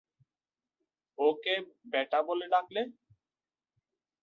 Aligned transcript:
ওকে 1.17 1.55
বেটা 1.91 2.19
বলে 2.27 2.45
ডাকলে? 2.53 2.81